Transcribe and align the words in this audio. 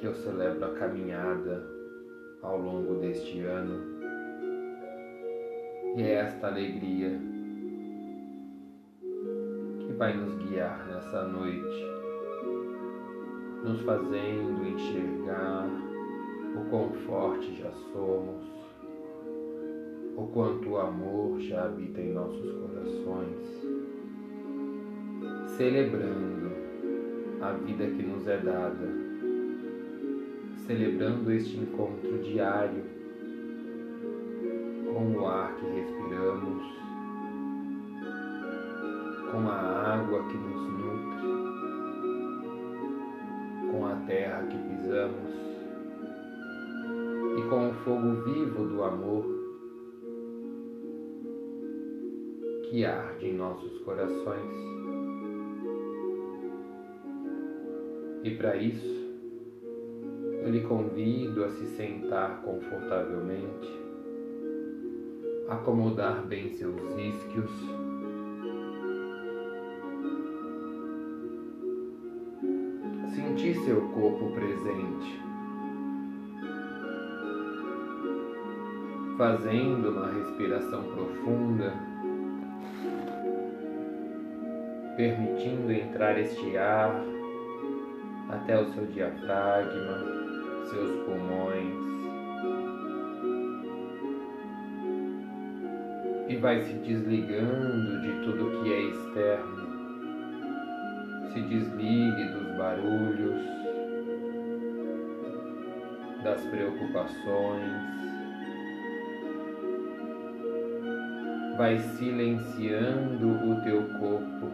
que 0.00 0.06
eu 0.06 0.14
celebro 0.14 0.64
a 0.64 0.72
caminhada 0.76 1.62
ao 2.40 2.58
longo 2.58 2.94
deste 3.00 3.40
ano. 3.40 3.84
E 5.94 6.02
é 6.02 6.12
esta 6.12 6.46
alegria 6.46 7.20
que 9.78 9.92
vai 9.92 10.16
nos 10.16 10.34
guiar 10.36 10.86
nessa 10.86 11.28
noite 11.28 11.95
nos 13.62 13.80
fazendo 13.82 14.66
enxergar 14.66 15.68
o 16.56 16.70
quão 16.70 16.90
forte 17.06 17.54
já 17.56 17.70
somos, 17.92 18.46
o 20.16 20.26
quanto 20.32 20.70
o 20.70 20.78
amor 20.78 21.38
já 21.40 21.64
habita 21.64 22.00
em 22.00 22.12
nossos 22.12 22.52
corações, 22.52 23.62
celebrando 25.56 26.50
a 27.40 27.52
vida 27.52 27.86
que 27.86 28.02
nos 28.02 28.26
é 28.26 28.38
dada, 28.38 28.88
celebrando 30.66 31.30
este 31.30 31.58
encontro 31.58 32.18
diário 32.22 32.84
com 34.92 35.12
o 35.12 35.26
ar 35.26 35.54
que 35.56 35.66
respiramos, 35.66 36.62
com 39.30 39.48
a 39.48 39.94
água 39.94 40.22
que 40.24 40.36
nos 40.38 40.68
nutre 40.78 41.05
terra 44.06 44.42
que 44.46 44.56
pisamos 44.56 45.32
e 47.38 47.48
com 47.48 47.70
o 47.70 47.74
fogo 47.84 48.22
vivo 48.24 48.64
do 48.66 48.82
amor 48.82 49.24
que 52.70 52.84
arde 52.84 53.26
em 53.26 53.36
nossos 53.36 53.78
corações. 53.80 54.66
E 58.24 58.30
para 58.36 58.56
isso, 58.56 59.06
eu 60.42 60.50
lhe 60.50 60.62
convido 60.62 61.44
a 61.44 61.48
se 61.50 61.66
sentar 61.66 62.42
confortavelmente, 62.42 63.70
acomodar 65.48 66.26
bem 66.26 66.50
seus 66.50 66.80
isquios 66.96 67.85
seu 73.66 73.80
corpo 73.88 74.30
presente, 74.30 75.20
fazendo 79.18 79.90
uma 79.90 80.06
respiração 80.06 80.84
profunda, 80.84 81.74
permitindo 84.96 85.72
entrar 85.72 86.16
este 86.16 86.56
ar 86.56 86.94
até 88.28 88.56
o 88.56 88.66
seu 88.66 88.86
diafragma, 88.86 89.98
seus 90.70 91.04
pulmões. 91.04 91.86
E 96.28 96.36
vai 96.36 96.60
se 96.60 96.72
desligando 96.74 98.00
de 98.00 98.24
tudo 98.24 98.62
que 98.62 98.72
é 98.72 98.80
externo 98.82 99.66
se 101.36 101.42
desligue 101.42 102.24
dos 102.32 102.56
barulhos, 102.56 103.65
das 106.26 106.44
preocupações, 106.46 107.70
vai 111.56 111.78
silenciando 111.78 113.28
o 113.28 113.62
teu 113.62 113.80
corpo 114.00 114.50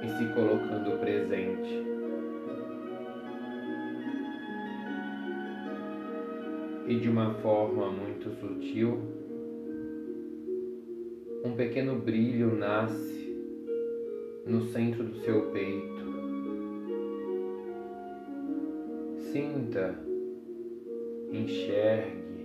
e 0.00 0.08
se 0.10 0.26
colocando 0.32 0.96
presente. 1.00 1.84
E 6.86 7.00
de 7.00 7.08
uma 7.08 7.34
forma 7.34 7.90
muito 7.90 8.30
sutil, 8.38 9.00
um 11.44 11.52
pequeno 11.56 11.96
brilho 11.96 12.56
nasce 12.56 13.36
no 14.46 14.62
centro 14.66 15.02
do 15.02 15.16
seu 15.18 15.50
peito. 15.50 16.00
Sinta, 19.32 20.09
enxergue, 21.30 22.44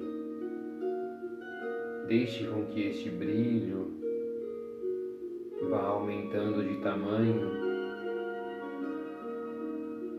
deixe 2.07 2.47
com 2.47 2.65
que 2.65 2.81
este 2.87 3.09
brilho 3.09 3.99
vá 5.69 5.81
aumentando 5.87 6.63
de 6.63 6.81
tamanho 6.81 7.65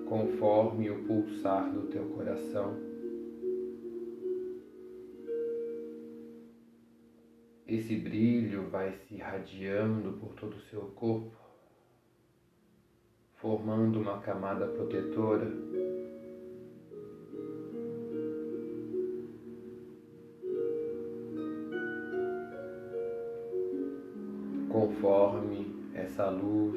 conforme 0.09 0.91
o 0.91 1.05
pulsar 1.05 1.73
do 1.73 1.87
teu 1.89 2.09
coração. 2.11 2.77
Esse 7.67 7.97
brilho 7.97 8.69
vai 8.69 8.93
se 8.93 9.15
irradiando 9.15 10.13
por 10.13 10.35
todo 10.35 10.55
o 10.55 10.61
seu 10.61 10.83
corpo 10.91 11.47
formando 13.37 14.01
uma 14.01 14.19
camada 14.19 14.67
protetora. 14.67 15.47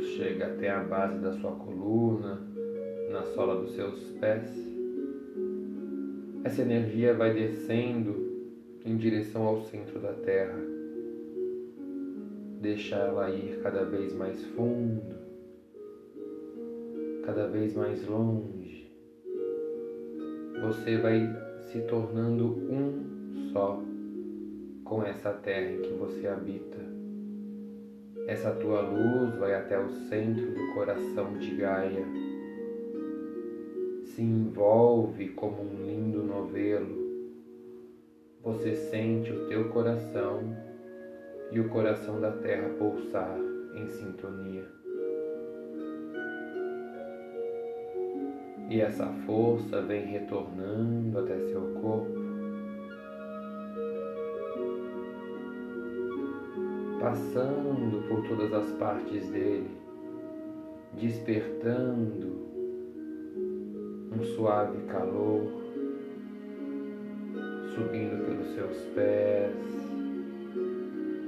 Chega 0.02 0.48
até 0.48 0.70
a 0.70 0.84
base 0.84 1.20
da 1.20 1.34
sua 1.34 1.52
coluna, 1.52 2.42
na 3.10 3.24
sola 3.24 3.62
dos 3.62 3.74
seus 3.74 4.00
pés, 4.20 4.50
essa 6.44 6.62
energia 6.62 7.14
vai 7.14 7.34
descendo 7.34 8.30
em 8.86 8.96
direção 8.96 9.44
ao 9.46 9.62
centro 9.62 10.00
da 10.00 10.14
Terra. 10.14 10.58
Deixa 12.62 12.96
ela 12.96 13.30
ir 13.30 13.62
cada 13.62 13.84
vez 13.86 14.14
mais 14.14 14.44
fundo, 14.46 15.02
cada 17.26 17.48
vez 17.48 17.76
mais 17.76 18.06
longe, 18.08 18.92
você 20.62 20.98
vai 20.98 21.22
se 21.72 21.80
tornando 21.82 22.48
um 22.48 23.52
só 23.52 23.82
com 24.84 25.04
essa 25.04 25.32
terra 25.32 25.72
em 25.72 25.82
que 25.82 25.94
você 25.94 26.28
habita. 26.28 26.89
Essa 28.28 28.52
tua 28.52 28.82
luz 28.82 29.36
vai 29.38 29.54
até 29.56 29.80
o 29.80 29.90
centro 29.90 30.52
do 30.52 30.74
coração 30.74 31.38
de 31.38 31.56
Gaia, 31.56 32.06
se 34.06 34.22
envolve 34.22 35.30
como 35.30 35.62
um 35.62 35.86
lindo 35.86 36.24
novelo. 36.24 37.10
Você 38.44 38.76
sente 38.76 39.32
o 39.32 39.48
teu 39.48 39.70
coração 39.70 40.56
e 41.52 41.60
o 41.60 41.70
coração 41.70 42.20
da 42.20 42.32
terra 42.32 42.70
pulsar 42.78 43.38
em 43.74 43.88
sintonia. 43.88 44.66
E 48.70 48.82
essa 48.82 49.08
força 49.26 49.82
vem 49.82 50.06
retornando 50.06 51.18
até 51.18 51.40
seu 51.48 51.62
corpo, 51.82 52.19
passando 57.10 58.08
por 58.08 58.22
todas 58.28 58.54
as 58.54 58.72
partes 58.74 59.28
dele, 59.32 59.72
despertando 60.94 62.38
um 64.12 64.24
suave 64.36 64.78
calor, 64.86 65.42
subindo 67.74 68.26
pelos 68.26 68.54
seus 68.54 68.78
pés, 68.94 69.56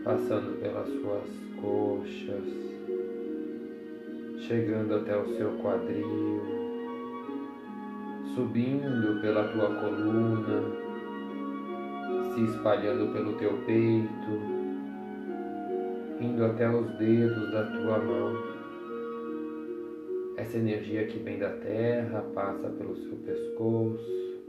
passando 0.04 0.62
pelas 0.62 0.88
suas 0.88 1.24
coxas, 1.60 2.46
chegando 4.38 4.98
até 4.98 5.18
o 5.18 5.36
seu 5.36 5.52
quadril 5.64 6.42
subindo 8.36 9.20
pela 9.20 9.46
tua 9.46 9.68
coluna, 9.68 10.62
se 12.36 12.44
espalhando 12.44 13.12
pelo 13.12 13.34
teu 13.34 13.58
peito, 13.66 14.51
indo 16.22 16.46
até 16.46 16.70
os 16.70 16.88
dedos 16.98 17.52
da 17.52 17.64
tua 17.64 17.98
mão. 17.98 18.34
Essa 20.38 20.58
energia 20.58 21.08
que 21.08 21.18
vem 21.20 21.40
da 21.40 21.50
terra 21.50 22.24
passa 22.34 22.70
pelo 22.70 22.96
seu 22.96 23.16
pescoço, 23.18 24.40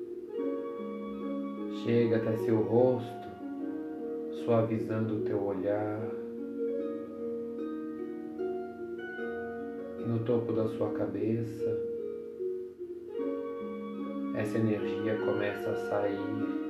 chega 1.83 2.17
até 2.17 2.37
seu 2.39 2.61
rosto, 2.61 3.29
suavizando 4.45 5.17
o 5.17 5.21
teu 5.21 5.43
olhar. 5.43 6.01
E 9.99 10.05
no 10.05 10.19
topo 10.25 10.53
da 10.53 10.69
sua 10.69 10.91
cabeça, 10.91 11.79
essa 14.37 14.59
energia 14.59 15.17
começa 15.25 15.71
a 15.71 15.77
sair 15.89 16.63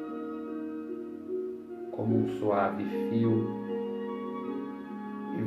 como 1.93 2.17
um 2.17 2.29
suave 2.39 2.85
fio 3.11 3.62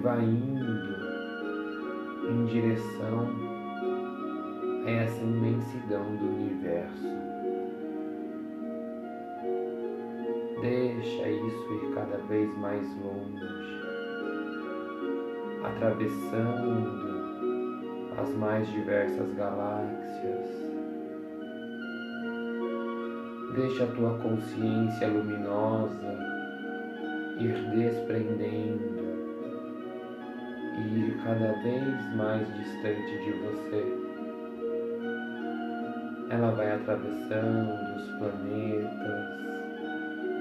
vai 0.06 0.24
indo 0.24 0.96
em 2.30 2.46
direção 2.46 3.28
a 4.86 4.90
essa 4.92 5.20
imensidão 5.20 6.16
do 6.18 6.26
universo. 6.26 7.10
Deixa 10.62 11.28
isso 11.28 11.74
ir 11.74 11.96
cada 11.96 12.18
vez 12.18 12.56
mais 12.60 12.88
longe, 13.02 13.82
atravessando 15.64 17.26
as 18.20 18.30
mais 18.36 18.70
diversas 18.70 19.34
galáxias. 19.34 20.50
Deixa 23.56 23.86
a 23.86 23.88
tua 23.88 24.20
consciência 24.20 25.08
luminosa 25.08 26.16
ir 27.40 27.56
desprendendo 27.76 28.95
ir 30.86 31.18
cada 31.24 31.52
vez 31.62 32.16
mais 32.16 32.48
distante 32.56 33.18
de 33.24 33.32
você. 33.32 33.84
Ela 36.30 36.52
vai 36.52 36.72
atravessando 36.72 37.74
os 37.96 38.08
planetas, 38.18 39.26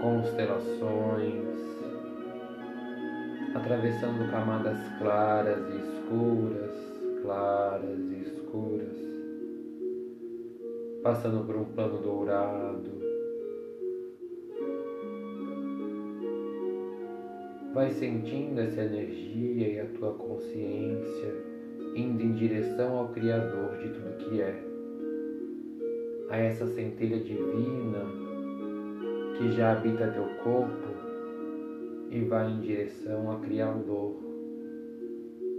constelações, 0.01 1.45
atravessando 3.55 4.31
camadas 4.31 4.79
claras 4.99 5.63
e 5.71 5.77
escuras, 5.77 6.77
claras 7.23 7.99
e 7.99 8.23
escuras, 8.23 8.97
passando 11.03 11.47
por 11.47 11.57
um 11.57 11.65
plano 11.65 11.99
dourado. 11.99 12.94
Vai 17.75 17.91
sentindo 17.91 18.61
essa 18.61 18.83
energia 18.83 19.69
e 19.69 19.81
a 19.81 19.87
tua 19.99 20.15
consciência 20.15 21.35
indo 21.97 22.23
em 22.23 22.33
direção 22.35 22.97
ao 22.97 23.09
Criador 23.09 23.77
de 23.79 23.89
tudo 23.89 24.17
que 24.17 24.41
é, 24.41 24.63
a 26.31 26.37
essa 26.37 26.69
centelha 26.69 27.19
divina 27.19 28.05
que 29.37 29.51
já 29.51 29.73
habita 29.73 30.13
teu 30.13 30.29
corpo 30.45 30.89
e 32.11 32.21
vai 32.21 32.49
em 32.49 32.61
direção 32.61 33.33
a 33.33 33.41
Criador, 33.41 34.23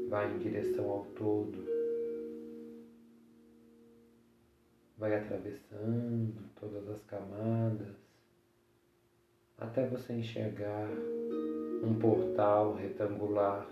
vai 0.08 0.34
em 0.34 0.38
direção 0.38 0.90
ao 0.90 1.06
todo, 1.18 1.66
vai 4.98 5.16
atravessando 5.16 6.34
todas 6.58 6.88
as 6.88 7.04
camadas 7.04 8.06
até 9.58 9.88
você 9.88 10.14
enxergar 10.14 10.90
um 11.86 11.94
portal 11.94 12.74
retangular 12.74 13.70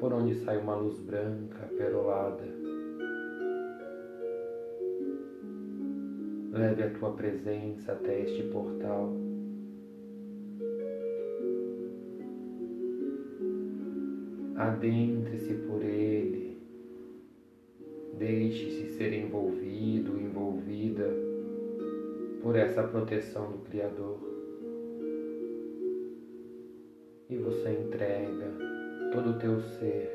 por 0.00 0.12
onde 0.12 0.34
sai 0.34 0.58
uma 0.58 0.74
luz 0.74 0.98
branca 0.98 1.68
perolada. 1.78 2.42
Leve 6.50 6.82
a 6.82 6.90
tua 6.90 7.12
presença 7.12 7.92
até 7.92 8.22
este 8.22 8.42
portal. 8.44 9.12
Adentre-se 14.56 15.54
por 15.54 15.82
ele. 15.82 16.60
Deixe-se 18.18 18.96
ser 18.96 19.12
envolvido, 19.12 20.18
envolvida 20.20 21.08
por 22.42 22.56
essa 22.56 22.82
proteção 22.82 23.52
do 23.52 23.58
Criador. 23.58 24.33
E 27.30 27.36
você 27.36 27.70
entrega 27.70 28.52
todo 29.12 29.30
o 29.30 29.38
teu 29.38 29.60
ser, 29.60 30.10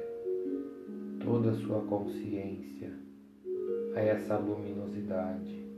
toda 1.23 1.51
a 1.51 1.55
sua 1.55 1.81
consciência 1.81 2.91
a 3.95 3.99
essa 3.99 4.37
luminosidade 4.37 5.69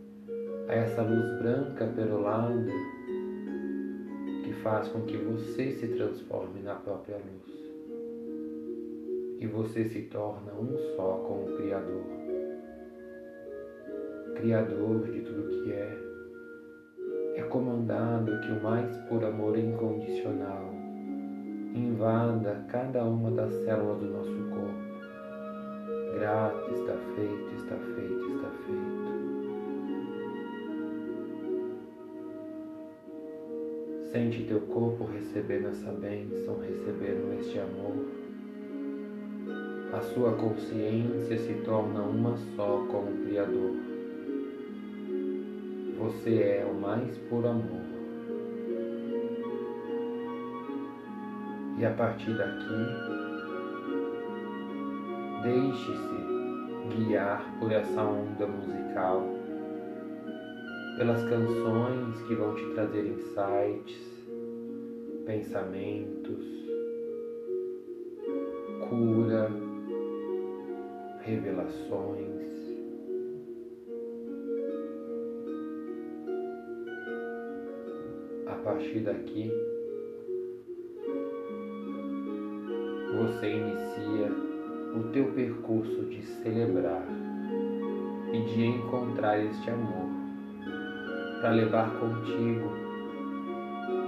a 0.72 0.76
essa 0.76 1.02
luz 1.02 1.38
branca 1.38 1.86
perolada 1.86 2.72
que 4.42 4.54
faz 4.64 4.88
com 4.88 5.02
que 5.02 5.18
você 5.18 5.74
se 5.74 5.88
transforme 5.90 6.62
na 6.62 6.76
própria 6.76 7.18
luz. 7.18 7.52
E 9.42 9.48
você 9.48 9.84
se 9.84 10.04
torna 10.04 10.54
um 10.54 10.78
só 10.96 11.26
com 11.28 11.44
o 11.44 11.58
Criador, 11.58 12.06
Criador 14.36 15.12
de 15.12 15.22
tudo 15.22 15.64
que 15.64 15.74
é, 15.74 15.98
é 17.36 17.44
comandado 17.44 18.40
que 18.40 18.52
o 18.52 18.64
mais 18.64 18.96
puro 19.10 19.26
amor 19.26 19.58
incondicional 19.58 20.71
invada 21.74 22.66
cada 22.70 23.04
uma 23.04 23.32
das 23.32 23.52
células 23.64 24.00
do 24.00 24.08
nosso 24.08 24.36
corpo. 24.50 24.92
Grato, 26.16 26.74
está 26.74 26.94
feito, 27.16 27.56
está 27.56 27.76
feito, 27.76 28.36
está 28.36 28.50
feito. 28.66 29.12
Sente 34.12 34.44
teu 34.44 34.60
corpo 34.62 35.06
recebendo 35.06 35.70
essa 35.70 35.92
bênção, 35.94 36.60
recebendo 36.60 37.34
este 37.40 37.60
amor. 37.60 38.06
A 39.94 40.02
sua 40.02 40.34
consciência 40.34 41.38
se 41.38 41.54
torna 41.66 42.02
uma 42.02 42.36
só 42.56 42.86
com 42.92 43.00
o 43.00 43.26
Criador. 43.26 43.72
Você 45.98 46.42
é 46.42 46.66
o 46.70 46.74
mais 46.74 47.18
puro 47.30 47.48
amor. 47.48 47.91
E 51.82 51.86
a 51.86 51.90
partir 51.94 52.38
daqui, 52.38 52.76
deixe-se 55.42 56.96
guiar 56.96 57.58
por 57.60 57.72
essa 57.72 58.04
onda 58.04 58.46
musical 58.46 59.24
pelas 60.96 61.24
canções 61.24 62.22
que 62.28 62.36
vão 62.36 62.54
te 62.54 62.64
trazer 62.76 63.08
insights, 63.08 64.28
pensamentos, 65.26 66.46
cura, 68.88 69.50
revelações. 71.22 72.46
A 78.46 78.54
partir 78.64 79.00
daqui, 79.00 79.52
você 83.22 83.52
inicia 83.52 84.32
o 84.96 85.04
teu 85.14 85.26
percurso 85.34 86.06
de 86.06 86.24
celebrar 86.24 87.06
e 88.34 88.42
de 88.42 88.66
encontrar 88.66 89.38
este 89.40 89.70
amor 89.70 90.10
para 91.40 91.52
levar 91.52 91.92
contigo 92.00 92.72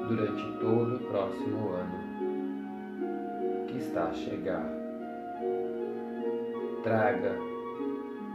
durante 0.08 0.58
todo 0.60 0.96
o 0.96 1.00
próximo 1.00 1.74
ano 1.74 2.04
que 3.68 3.78
está 3.78 4.06
a 4.06 4.14
chegar. 4.14 4.68
Traga 6.82 7.38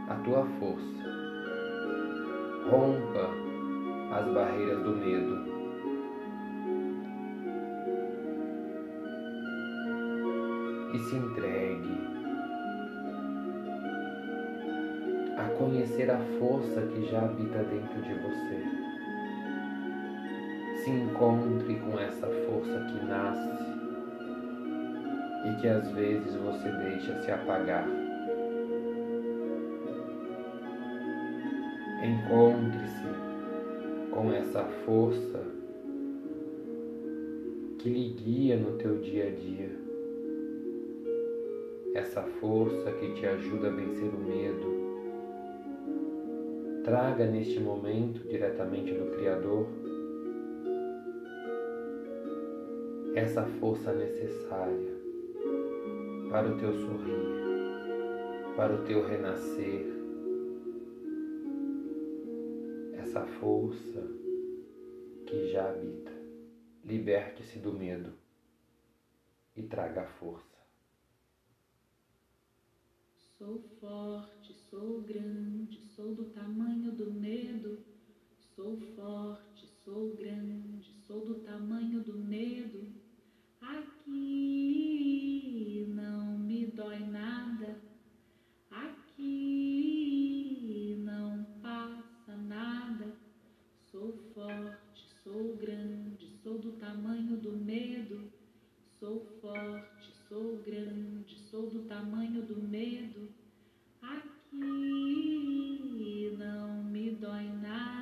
a 0.07 0.15
tua 0.23 0.45
força, 0.59 1.09
rompa 2.71 3.29
as 4.15 4.33
barreiras 4.33 4.81
do 4.81 4.95
medo. 4.95 5.58
E 10.93 10.99
se 10.99 11.15
entregue 11.15 11.97
a 15.37 15.43
conhecer 15.57 16.09
a 16.09 16.19
força 16.39 16.81
que 16.81 17.05
já 17.05 17.23
habita 17.23 17.63
dentro 17.63 18.01
de 18.01 18.13
você 18.15 18.79
se 20.83 20.89
encontre 20.89 21.75
com 21.75 21.99
essa 21.99 22.27
força 22.27 22.85
que 22.85 23.05
nasce 23.05 23.49
e 25.45 25.61
que 25.61 25.67
às 25.67 25.91
vezes 25.91 26.35
você 26.35 26.69
deixa 26.71 27.21
se 27.21 27.31
apagar. 27.31 27.87
Encontre-se 32.01 33.07
com 34.11 34.31
essa 34.33 34.63
força 34.85 35.43
que 37.77 37.89
lhe 37.89 38.13
guia 38.13 38.57
no 38.57 38.77
teu 38.77 38.99
dia 38.99 39.27
a 39.27 39.31
dia 39.31 39.88
essa 41.99 42.23
força 42.23 42.91
que 42.93 43.13
te 43.13 43.25
ajuda 43.25 43.67
a 43.67 43.71
vencer 43.71 44.09
o 44.09 44.17
medo. 44.17 44.79
Traga 46.83 47.25
neste 47.25 47.59
momento 47.59 48.25
diretamente 48.27 48.93
do 48.93 49.11
Criador 49.11 49.67
essa 53.15 53.45
força 53.59 53.93
necessária 53.93 54.97
para 56.29 56.49
o 56.49 56.57
teu 56.57 56.71
sorrir, 56.73 58.55
para 58.55 58.75
o 58.75 58.85
teu 58.85 59.05
renascer, 59.05 59.85
essa 62.93 63.25
força 63.25 64.07
que 65.25 65.49
já 65.49 65.69
habita. 65.69 66.11
Liberte-se 66.85 67.59
do 67.59 67.73
medo 67.73 68.13
e 69.55 69.63
traga 69.63 70.03
a 70.03 70.05
força. 70.05 70.48
Sou 73.39 73.57
forte, 73.79 74.53
sou 74.69 75.01
grande, 75.03 75.79
sou 75.95 76.13
do 76.13 76.25
tamanho 76.25 76.91
do 76.91 77.09
medo. 77.09 77.79
Sou 78.53 78.75
forte, 78.97 79.65
sou 79.85 80.13
grande, 80.13 80.93
sou 81.07 81.25
do 81.25 81.35
tamanho 81.35 82.03
do 82.03 82.17
medo. 82.17 82.85
Aqui 83.61 84.15
não 85.87 86.37
me 86.37 86.65
dói 86.65 86.99
nada. 86.99 87.79
Aqui 88.69 89.31
não 91.05 91.45
passa 91.61 92.35
nada. 92.35 93.15
Sou 93.89 94.11
forte, 94.33 95.07
sou 95.23 95.55
grande, 95.55 96.27
sou 96.43 96.57
do 96.59 96.73
tamanho 96.73 97.37
do 97.37 97.53
medo. 97.53 98.33
Sou 98.99 99.21
forte 99.39 99.98
sou 100.29 100.57
grande, 100.63 101.39
sou 101.49 101.67
do 101.71 101.81
tamanho 101.85 102.43
do 102.43 102.61
medo. 102.61 103.29
Aqui 103.99 104.55
não 106.37 106.83
me 106.83 107.09
dói 107.15 107.49
nada. 107.59 107.98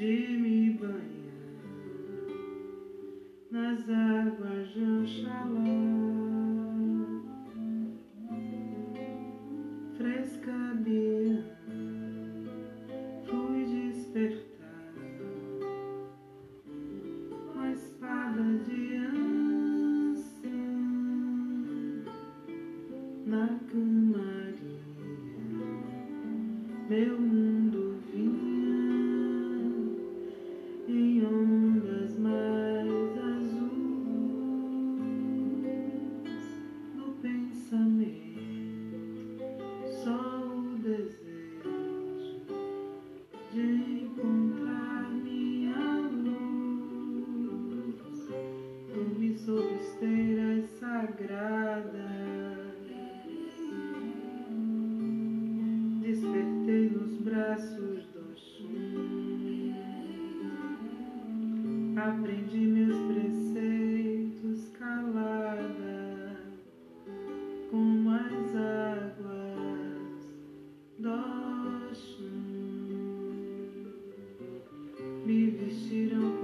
de 0.00 0.39
baby, 75.30 75.70
sit 75.70 76.12
on 76.12 76.39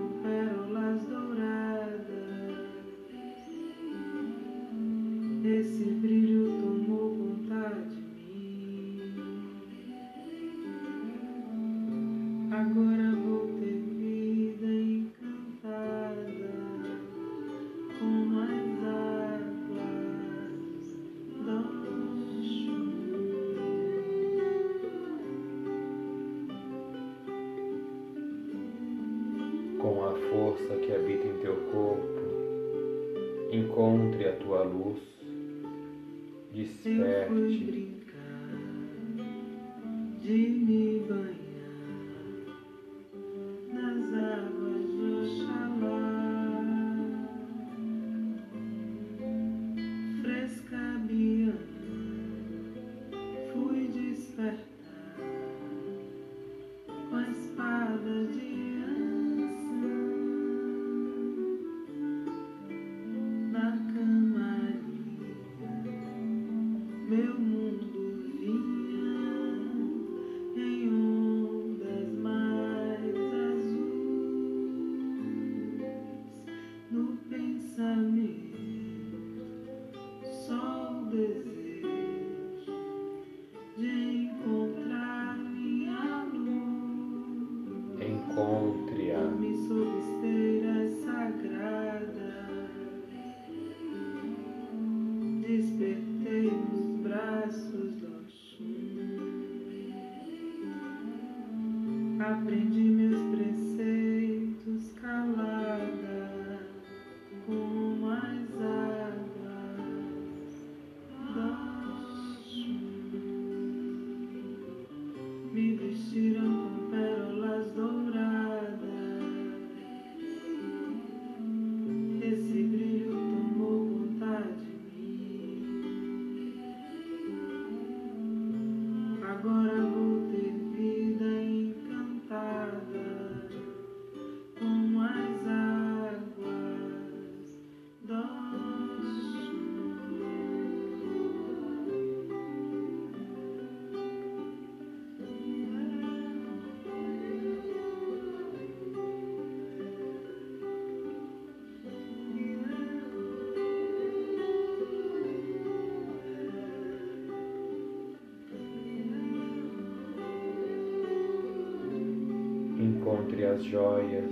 as 163.57 163.65
joias 163.65 164.31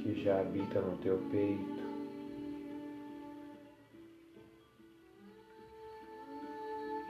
que 0.00 0.22
já 0.22 0.40
habitam 0.40 0.82
no 0.82 0.96
teu 0.98 1.18
peito. 1.32 1.82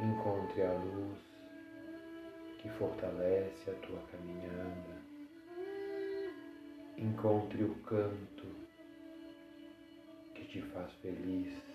Encontre 0.01 0.63
a 0.63 0.73
luz 0.73 1.19
que 2.63 2.69
fortalece 2.71 3.71
a 3.71 3.75
tua 3.87 4.01
caminhada. 4.11 5.03
Encontre 6.97 7.65
o 7.65 7.75
canto 7.83 8.47
que 10.35 10.45
te 10.47 10.63
faz 10.63 10.91
feliz. 11.03 11.74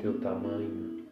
Teu 0.00 0.18
tamanho, 0.20 1.04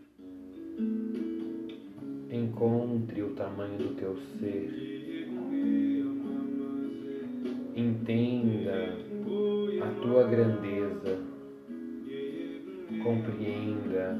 encontre 2.30 3.22
o 3.22 3.34
tamanho 3.34 3.76
do 3.76 3.94
teu 3.96 4.16
ser, 4.16 5.28
entenda 7.76 8.96
a 9.82 10.00
tua 10.00 10.24
grandeza, 10.24 11.18
compreenda 13.02 14.18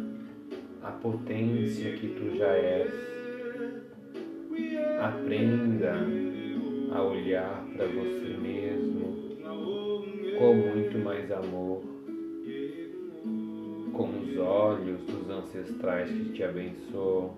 a 0.82 0.90
potência 0.92 1.92
que 1.94 2.08
tu 2.08 2.36
já 2.36 2.52
és, 2.52 2.92
aprenda 5.00 5.94
a 6.92 7.02
olhar 7.02 7.66
para 7.74 7.86
você 7.86 8.36
mesmo 8.36 9.16
com 10.38 10.54
muito 10.54 10.98
mais 10.98 11.32
amor, 11.32 11.87
ancestrais 15.48 16.10
que 16.10 16.32
te 16.32 16.44
abençoam. 16.44 17.34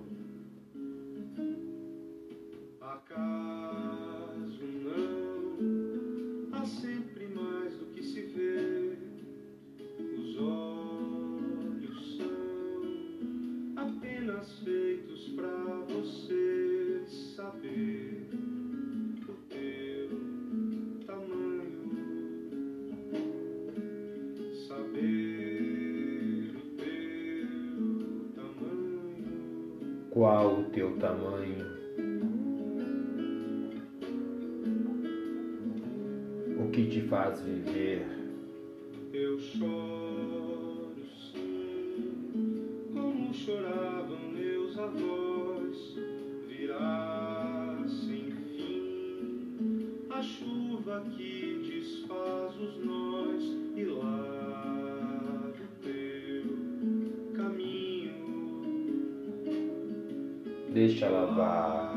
Deixa 60.81 61.11
lavar. 61.11 61.93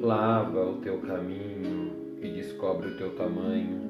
Lava 0.00 0.64
o 0.64 0.76
teu 0.80 1.00
caminho 1.00 2.18
e 2.22 2.28
descobre 2.28 2.90
o 2.90 2.96
teu 2.96 3.16
tamanho. 3.16 3.85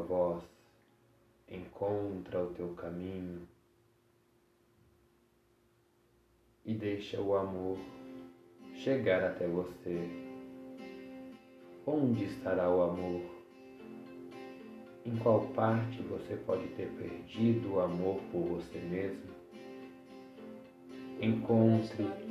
Voz, 0.00 0.42
encontra 1.48 2.42
o 2.42 2.52
teu 2.54 2.74
caminho 2.74 3.46
e 6.64 6.74
deixa 6.74 7.20
o 7.20 7.36
amor 7.36 7.78
chegar 8.74 9.22
até 9.22 9.46
você. 9.46 10.10
Onde 11.86 12.24
estará 12.24 12.68
o 12.68 12.82
amor? 12.82 13.22
Em 15.04 15.16
qual 15.18 15.46
parte 15.54 16.02
você 16.02 16.34
pode 16.34 16.66
ter 16.70 16.90
perdido 16.94 17.74
o 17.74 17.80
amor 17.80 18.20
por 18.32 18.42
você 18.42 18.80
mesmo? 18.80 19.36
Encontre 21.20 22.25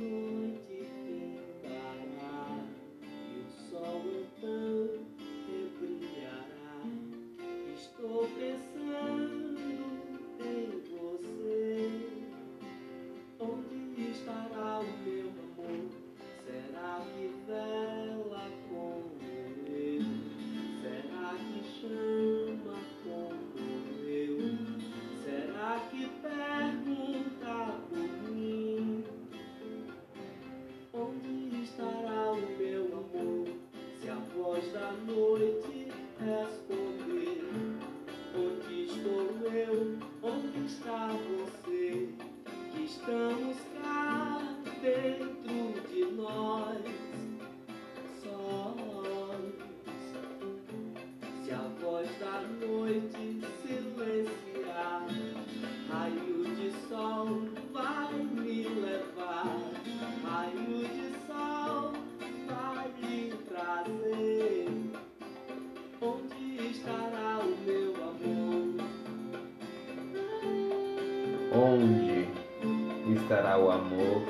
o 73.56 73.70
amor? 73.70 74.22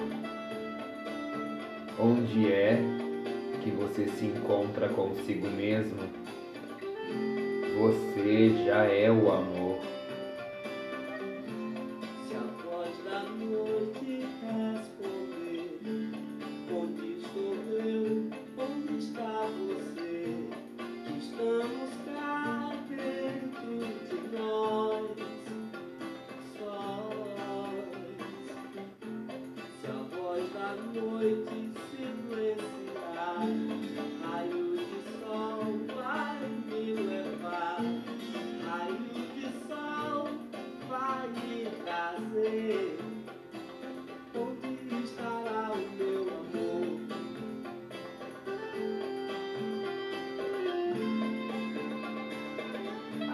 Onde 1.98 2.52
é 2.52 2.78
que 3.62 3.70
você 3.70 4.06
se 4.06 4.26
encontra 4.26 4.88
consigo 4.88 5.48
mesmo? 5.48 5.98
Você 7.78 8.64
já 8.64 8.84
é 8.84 9.10
o 9.10 9.30
amor. 9.30 9.78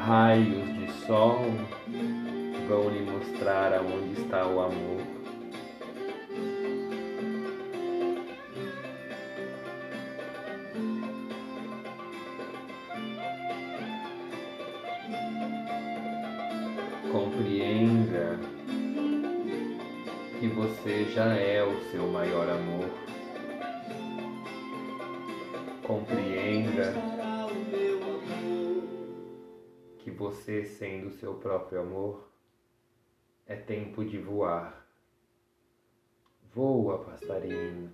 Raios 0.06 0.66
de 0.74 0.92
sol 1.06 1.38
vão 2.68 2.90
lhe 2.90 3.08
mostrar 3.08 3.72
aonde 3.72 4.20
está 4.20 4.44
o 4.44 4.60
amor. 4.60 5.00
Compreenda 17.12 18.40
que 20.40 20.48
você 20.48 21.04
já 21.14 21.32
é 21.36 21.62
o 21.62 21.80
seu 21.92 22.08
maior 22.08 22.48
amor. 22.48 23.01
Você, 30.32 30.64
sendo 30.64 31.10
seu 31.10 31.34
próprio 31.34 31.82
amor, 31.82 32.26
é 33.46 33.54
tempo 33.54 34.02
de 34.02 34.16
voar. 34.16 34.86
Voa, 36.54 37.04
passarinho. 37.04 37.92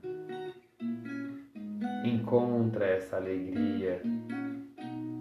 Encontra 2.05 2.87
essa 2.87 3.17
alegria 3.17 4.01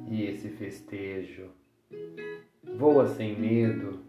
e 0.08 0.26
esse 0.26 0.50
festejo. 0.50 1.50
Voa 2.78 3.08
sem 3.08 3.36
medo 3.36 4.06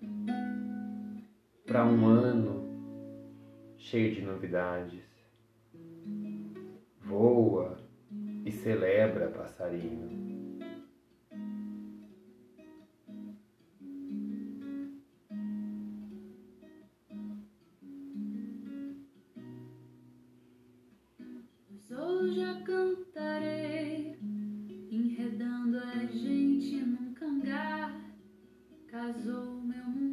para 1.67 1.87
um 1.87 2.05
ano 2.07 3.75
cheio 3.79 4.15
de 4.15 4.21
novidades. 4.21 5.03
Voa 7.01 7.79
e 8.45 8.53
celebra, 8.53 9.29
passarinho. 9.29 10.28
coruja 22.19 22.53
cantarei, 22.65 24.19
enredando 24.91 25.79
a 25.79 26.05
gente 26.07 26.81
num 26.81 27.15
cangar. 27.15 27.95
Casou 28.89 29.63
meu 29.63 29.85
mundo. 29.85 30.08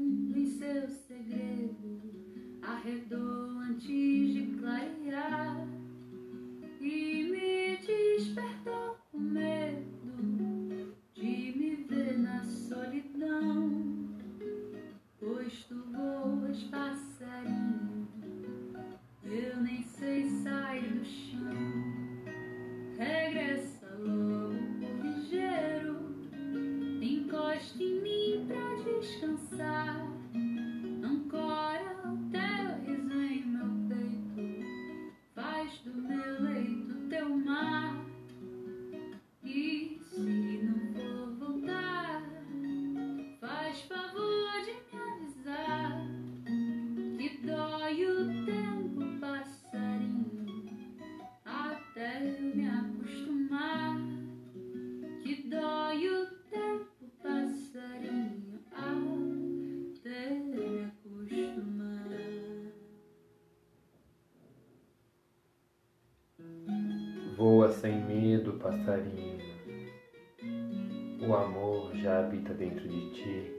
Voa 67.38 67.70
sem 67.70 68.02
medo, 68.06 68.54
passarinho. 68.54 69.44
O 71.28 71.34
amor 71.34 71.94
já 71.96 72.20
habita 72.20 72.54
dentro 72.54 72.88
de 72.88 73.10
ti. 73.12 73.52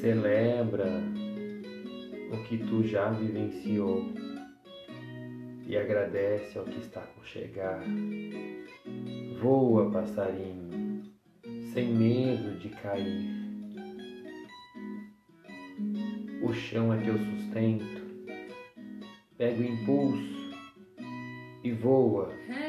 Celebra 0.00 0.86
o 2.32 2.42
que 2.44 2.58
tu 2.58 2.82
já 2.82 3.10
vivenciou 3.10 4.04
e 5.66 5.76
agradece 5.76 6.58
ao 6.58 6.64
que 6.64 6.78
está 6.78 7.00
por 7.00 7.24
chegar. 7.24 7.80
Voa, 9.40 9.90
passarinho, 9.90 11.02
sem 11.72 11.94
medo 11.94 12.58
de 12.58 12.70
cair. 12.70 13.30
O 16.42 16.52
chão 16.52 16.92
é 16.92 16.96
teu 16.98 17.18
sustento. 17.18 18.06
Pega 19.36 19.60
o 19.60 19.64
impulso 19.64 20.35
e 21.66 21.72
voa. 21.72 22.32
Hum. 22.48 22.65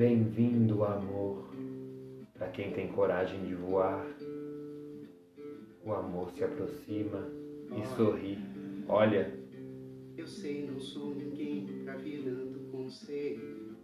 Bem-vindo 0.00 0.82
amor. 0.82 1.44
Para 2.32 2.48
quem 2.48 2.72
tem 2.72 2.88
coragem 2.88 3.44
de 3.44 3.54
voar, 3.54 4.06
o 5.84 5.92
amor 5.92 6.30
se 6.30 6.42
aproxima 6.42 7.28
e 7.76 7.86
sorri. 7.94 8.38
Olha. 8.88 9.30
Eu 10.16 10.26
sei, 10.26 10.66
não 10.66 10.80
sou 10.80 11.14
ninguém 11.14 11.66
pra 11.84 11.96
virando 11.96 12.60
conselhos, 12.70 13.76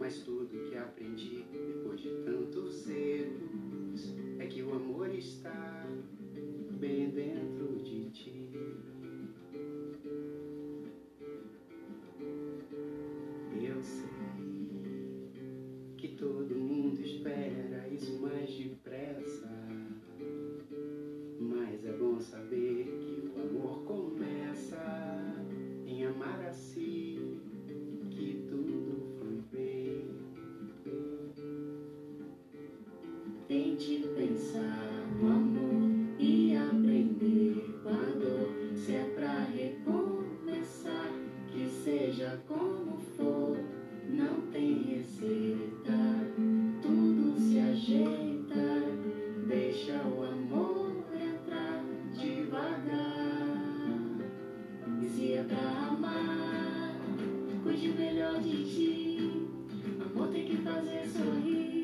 mas 0.00 0.18
tudo 0.24 0.68
que 0.68 0.76
aprendi 0.76 1.44
depois 1.52 2.00
de 2.00 2.10
tantos 2.24 2.90
erros 2.90 4.16
é 4.40 4.46
que 4.46 4.64
o 4.64 4.74
amor 4.74 5.14
está 5.14 5.86
bem 6.72 7.08
dentro 7.10 7.78
de 7.84 8.10
ti. 8.10 8.39
pra 55.44 55.88
amar. 55.88 56.94
Cuide 57.62 57.88
melhor 57.88 58.40
de 58.40 58.64
ti. 58.64 59.48
Amor 60.04 60.28
tem 60.28 60.44
que 60.44 60.56
fazer 60.58 61.06
sorrir. 61.06 61.79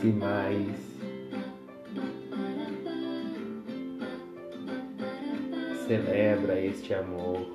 se 0.00 0.06
mais. 0.06 0.86
Celebra 5.86 6.58
este 6.60 6.94
amor. 6.94 7.46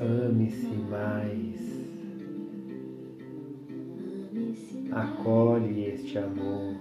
Ame-se 0.00 0.76
mais. 0.88 1.60
Acolhe 4.90 5.88
este 5.88 6.16
amor. 6.16 6.74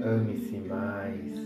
Ame-se 0.00 0.58
mais. 0.66 1.45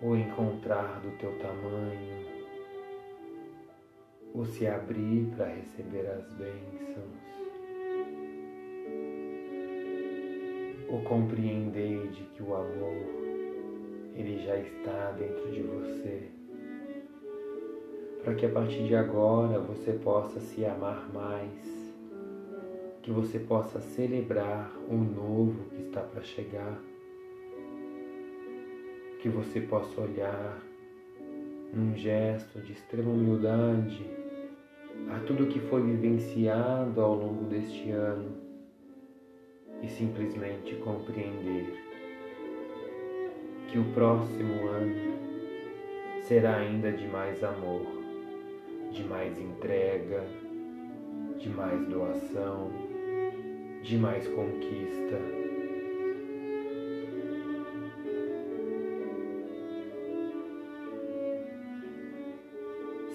O 0.00 0.16
encontrar 0.16 1.00
do 1.00 1.10
teu 1.18 1.36
tamanho, 1.38 2.26
o 4.34 4.44
se 4.44 4.66
abrir 4.66 5.26
para 5.36 5.46
receber 5.46 6.06
as 6.06 6.28
bênçãos, 6.32 7.28
o 10.88 11.02
compreender 11.02 12.08
de 12.08 12.24
que 12.24 12.42
o 12.42 12.54
amor 12.54 13.18
ele 14.14 14.44
já 14.44 14.56
está 14.56 15.12
dentro 15.12 15.50
de 15.50 15.62
você 15.62 16.38
para 18.28 18.34
que 18.34 18.44
a 18.44 18.50
partir 18.50 18.86
de 18.86 18.94
agora 18.94 19.58
você 19.58 19.92
possa 19.92 20.38
se 20.38 20.62
amar 20.62 21.08
mais, 21.14 21.94
que 23.00 23.10
você 23.10 23.38
possa 23.38 23.80
celebrar 23.80 24.70
o 24.86 24.96
novo 24.96 25.64
que 25.70 25.82
está 25.82 26.02
para 26.02 26.22
chegar, 26.22 26.78
que 29.18 29.28
você 29.28 29.60
possa 29.60 30.00
olhar 30.00 30.62
num 31.72 31.96
gesto 31.96 32.60
de 32.60 32.72
extrema 32.72 33.10
humildade 33.10 34.04
a 35.10 35.18
tudo 35.20 35.46
que 35.46 35.60
foi 35.60 35.82
vivenciado 35.82 37.00
ao 37.00 37.14
longo 37.14 37.44
deste 37.44 37.90
ano 37.90 38.36
e 39.82 39.88
simplesmente 39.88 40.74
compreender 40.76 41.66
que 43.70 43.78
o 43.78 43.84
próximo 43.92 44.66
ano 44.68 45.18
será 46.22 46.56
ainda 46.56 46.90
de 46.90 47.06
mais 47.06 47.42
amor 47.44 47.98
de 48.90 49.04
mais 49.04 49.38
entrega, 49.38 50.24
de 51.38 51.48
mais 51.50 51.86
doação, 51.88 52.70
de 53.82 53.96
mais 53.96 54.26
conquista. 54.28 55.47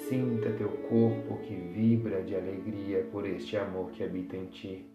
Sinta 0.10 0.52
teu 0.52 0.70
corpo 0.90 1.38
que 1.44 1.56
vibra 1.56 2.22
de 2.24 2.36
alegria 2.36 3.08
por 3.10 3.26
este 3.26 3.56
amor 3.56 3.90
que 3.92 4.04
habita 4.04 4.36
em 4.36 4.48
ti. 4.48 4.86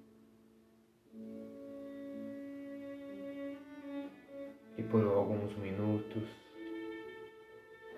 E 4.77 4.83
por 4.83 5.03
alguns 5.03 5.57
minutos, 5.57 6.29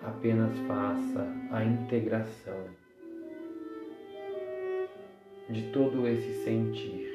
apenas 0.01 0.57
faça 0.59 1.27
a 1.51 1.65
integração 1.65 2.69
de 5.49 5.69
todo 5.73 6.07
esse 6.07 6.45
sentir 6.45 7.11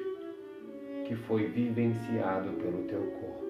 que 1.09 1.17
foi 1.17 1.47
vivenciado 1.47 2.53
pelo 2.61 2.83
teu 2.85 3.01
corpo. 3.13 3.46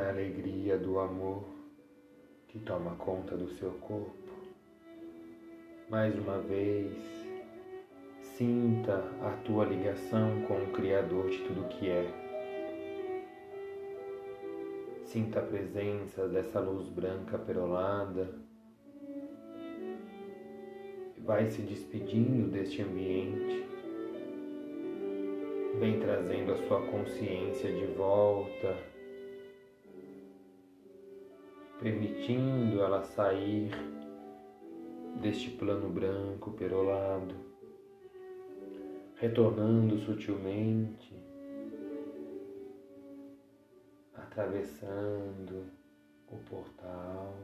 Na 0.00 0.08
alegria 0.08 0.78
do 0.78 0.98
amor 0.98 1.44
que 2.48 2.58
toma 2.58 2.96
conta 2.96 3.36
do 3.36 3.50
seu 3.50 3.70
corpo. 3.72 4.30
Mais 5.90 6.18
uma 6.18 6.38
vez, 6.38 6.90
sinta 8.22 9.04
a 9.20 9.30
tua 9.44 9.66
ligação 9.66 10.40
com 10.48 10.54
o 10.54 10.72
Criador 10.72 11.28
de 11.28 11.38
tudo 11.40 11.68
que 11.68 11.90
é. 11.90 12.06
Sinta 15.04 15.40
a 15.40 15.42
presença 15.42 16.26
dessa 16.28 16.60
luz 16.60 16.88
branca 16.88 17.36
perolada. 17.36 18.34
Vai 21.18 21.50
se 21.50 21.60
despedindo 21.60 22.50
deste 22.50 22.80
ambiente. 22.80 23.68
Vem 25.78 26.00
trazendo 26.00 26.52
a 26.52 26.56
sua 26.66 26.80
consciência 26.86 27.70
de 27.70 27.86
volta 27.88 28.89
permitindo 31.80 32.82
ela 32.82 33.02
sair 33.02 33.70
deste 35.18 35.50
plano 35.50 35.88
branco 35.88 36.50
perolado, 36.52 37.34
retornando 39.14 39.96
sutilmente, 39.98 41.14
atravessando 44.14 45.70
o 46.28 46.36
portal. 46.50 47.34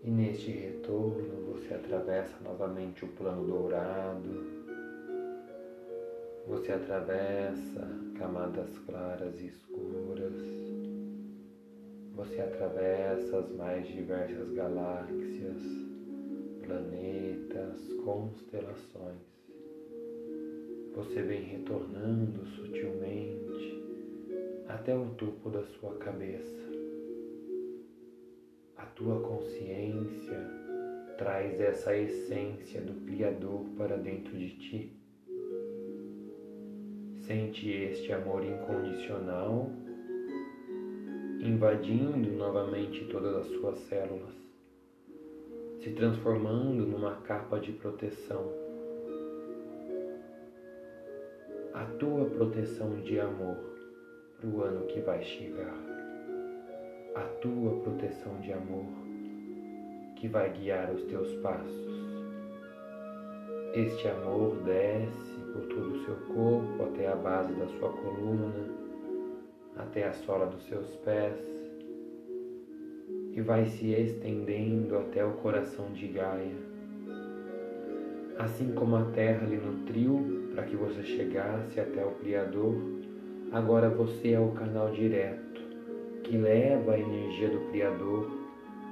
E 0.00 0.10
neste 0.10 0.52
retorno, 0.52 1.27
atravessa 1.74 2.34
novamente 2.42 3.04
o 3.04 3.08
plano 3.08 3.46
dourado. 3.46 4.58
Você 6.46 6.72
atravessa 6.72 7.86
camadas 8.18 8.70
claras 8.86 9.38
e 9.40 9.48
escuras. 9.48 10.34
Você 12.14 12.40
atravessa 12.40 13.38
as 13.38 13.50
mais 13.52 13.86
diversas 13.86 14.50
galáxias, 14.52 15.62
planetas, 16.64 17.92
constelações. 18.04 19.28
Você 20.94 21.22
vem 21.22 21.42
retornando 21.42 22.46
sutilmente 22.46 23.82
até 24.68 24.96
o 24.96 25.06
topo 25.10 25.50
da 25.50 25.62
sua 25.62 25.94
cabeça. 25.96 26.58
A 28.76 28.86
tua 28.86 29.20
consciência 29.20 30.67
traz 31.18 31.60
essa 31.60 31.94
essência 31.96 32.80
do 32.80 33.04
Criador 33.04 33.66
para 33.76 33.96
dentro 33.96 34.38
de 34.38 34.50
ti. 34.50 34.96
Sente 37.26 37.68
este 37.68 38.12
amor 38.12 38.44
incondicional 38.44 39.68
invadindo 41.40 42.30
novamente 42.30 43.04
todas 43.06 43.34
as 43.34 43.46
suas 43.48 43.78
células, 43.80 44.34
se 45.80 45.90
transformando 45.92 46.86
numa 46.86 47.16
capa 47.22 47.58
de 47.58 47.72
proteção. 47.72 48.52
A 51.74 51.84
tua 51.98 52.26
proteção 52.26 53.00
de 53.02 53.18
amor 53.20 53.56
para 54.38 54.48
o 54.48 54.62
ano 54.62 54.86
que 54.86 55.00
vai 55.00 55.22
chegar. 55.22 55.76
A 57.14 57.22
tua 57.40 57.80
proteção 57.82 58.40
de 58.40 58.52
amor 58.52 59.07
que 60.18 60.26
vai 60.28 60.50
guiar 60.50 60.90
os 60.92 61.02
teus 61.04 61.32
passos. 61.36 61.88
Este 63.74 64.08
amor 64.08 64.56
desce 64.64 65.38
por 65.52 65.62
todo 65.66 65.94
o 65.94 66.04
seu 66.04 66.14
corpo 66.34 66.84
até 66.84 67.06
a 67.06 67.14
base 67.14 67.52
da 67.54 67.66
sua 67.68 67.90
coluna 67.90 68.78
até 69.76 70.08
a 70.08 70.12
sola 70.12 70.46
dos 70.46 70.64
seus 70.64 70.96
pés 70.96 71.36
e 73.32 73.40
vai 73.40 73.64
se 73.66 73.92
estendendo 73.92 74.98
até 74.98 75.24
o 75.24 75.34
coração 75.34 75.92
de 75.92 76.08
Gaia. 76.08 76.68
Assim 78.38 78.72
como 78.72 78.96
a 78.96 79.04
terra 79.12 79.46
lhe 79.46 79.56
nutriu 79.56 80.48
para 80.52 80.64
que 80.64 80.74
você 80.74 81.02
chegasse 81.04 81.78
até 81.78 82.04
o 82.04 82.10
Criador, 82.16 82.74
agora 83.52 83.88
você 83.88 84.32
é 84.32 84.40
o 84.40 84.50
canal 84.50 84.90
direto 84.90 85.60
que 86.24 86.36
leva 86.36 86.94
a 86.94 86.98
energia 86.98 87.50
do 87.50 87.60
Criador 87.70 88.37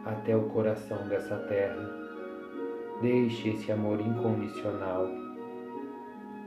até 0.07 0.37
o 0.37 0.49
coração 0.51 1.07
dessa 1.09 1.37
terra. 1.37 1.91
Deixe 3.03 3.51
esse 3.51 3.71
amor 3.73 4.01
incondicional 4.01 5.09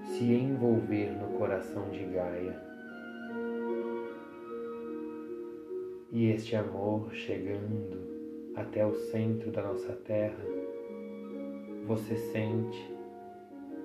se 0.06 0.34
envolver 0.34 1.12
no 1.12 1.38
coração 1.38 1.90
de 1.90 2.06
Gaia. 2.06 2.58
E 6.12 6.32
este 6.32 6.56
amor 6.56 7.14
chegando 7.14 8.10
até 8.56 8.84
o 8.86 8.96
centro 8.96 9.52
da 9.52 9.62
nossa 9.62 9.94
terra, 9.94 10.44
você 11.86 12.16
sente 12.16 12.92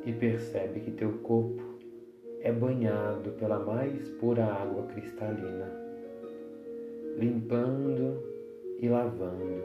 e 0.06 0.12
percebe 0.12 0.80
que 0.80 0.92
teu 0.92 1.18
corpo 1.18 1.74
é 2.40 2.52
banhado 2.52 3.32
pela 3.32 3.58
mais 3.58 4.08
pura 4.20 4.44
água 4.44 4.86
cristalina, 4.86 5.70
limpando 7.18 8.33
e 8.84 8.88
lavando, 8.88 9.64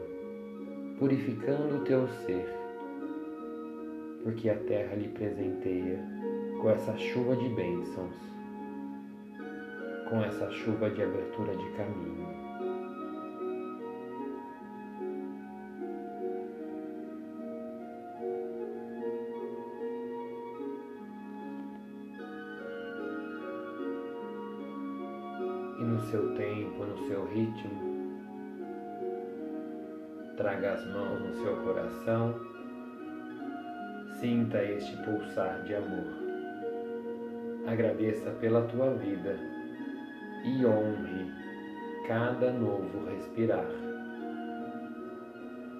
purificando 0.98 1.76
o 1.76 1.84
teu 1.84 2.08
ser, 2.08 2.48
porque 4.22 4.48
a 4.48 4.56
terra 4.60 4.94
lhe 4.96 5.08
presenteia 5.08 6.02
com 6.62 6.70
essa 6.70 6.96
chuva 6.96 7.36
de 7.36 7.50
bênçãos, 7.50 8.14
com 10.08 10.24
essa 10.24 10.50
chuva 10.50 10.88
de 10.88 11.02
abertura 11.02 11.54
de 11.54 11.70
caminho. 11.72 12.40
no 25.78 26.00
seu 26.02 26.34
tempo, 26.34 26.84
no 26.84 27.06
seu 27.06 27.26
ritmo. 27.26 27.89
Traga 30.40 30.72
as 30.72 30.86
mãos 30.86 31.20
no 31.20 31.34
seu 31.34 31.54
coração, 31.56 32.34
sinta 34.20 34.64
este 34.64 34.96
pulsar 35.02 35.62
de 35.64 35.74
amor. 35.74 36.06
Agradeça 37.66 38.30
pela 38.40 38.62
tua 38.62 38.94
vida 38.94 39.36
e 40.42 40.64
honre 40.64 41.30
cada 42.08 42.50
novo 42.54 43.04
respirar. 43.10 43.66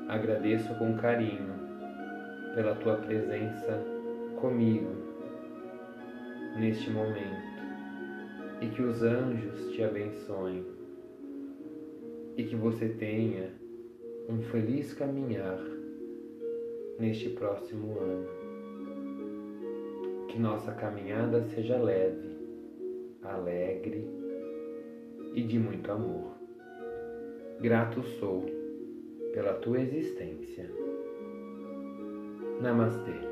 Agradeço 0.09 0.75
com 0.75 0.95
carinho 0.99 1.55
pela 2.55 2.75
tua 2.75 2.97
presença 2.97 3.83
comigo 4.43 4.95
neste 6.59 6.91
momento 6.91 7.49
e 8.61 8.69
que 8.69 8.83
os 8.83 9.03
anjos 9.03 9.73
te 9.73 9.83
abençoem 9.83 10.67
e 12.37 12.45
que 12.45 12.57
você 12.57 12.91
tenha 12.91 13.59
um 14.31 14.41
feliz 14.43 14.95
caminhar 14.95 15.59
neste 17.01 17.31
próximo 17.31 17.99
ano. 17.99 18.29
Que 20.29 20.39
nossa 20.39 20.71
caminhada 20.73 21.43
seja 21.49 21.77
leve, 21.77 22.39
alegre 23.23 24.09
e 25.35 25.43
de 25.43 25.59
muito 25.59 25.91
amor. 25.91 26.37
Grato 27.61 28.05
sou 28.05 28.47
pela 29.33 29.55
tua 29.55 29.81
existência. 29.81 30.71
Namastê. 32.61 33.30